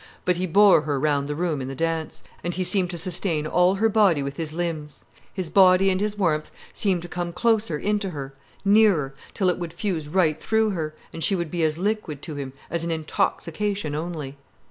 But 0.25 0.37
he 0.37 0.47
bore 0.47 0.81
her 0.81 0.99
round 0.99 1.27
the 1.27 1.35
room 1.35 1.61
in 1.61 1.67
the 1.67 1.75
dance, 1.75 2.23
and 2.43 2.55
he 2.55 2.63
seemed 2.63 2.89
to 2.89 2.97
sustain 2.97 3.45
all 3.45 3.75
her 3.75 3.87
body 3.87 4.23
with 4.23 4.35
his 4.37 4.51
limbs, 4.51 5.03
his 5.31 5.47
body, 5.47 5.91
and 5.91 6.01
his 6.01 6.17
warmth 6.17 6.49
seemed 6.73 7.03
to 7.03 7.07
come 7.07 7.31
closer 7.31 7.77
into 7.77 8.09
her, 8.09 8.33
nearer, 8.65 9.13
till 9.35 9.47
it 9.47 9.59
would 9.59 9.73
fuse 9.73 10.07
right 10.07 10.41
through 10.41 10.71
her, 10.71 10.95
and 11.13 11.23
she 11.23 11.35
would 11.35 11.51
be 11.51 11.61
as 11.63 11.77
liquid 11.77 12.23
to 12.23 12.33
him, 12.33 12.51
as 12.71 12.83
an 12.83 12.89
intoxication 12.89 13.93
only. 13.93 14.35